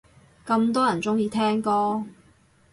[0.47, 2.03] 咁多人鍾意聽歌